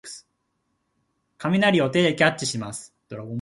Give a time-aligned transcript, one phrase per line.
[1.37, 2.95] 雷を手でキャッチします。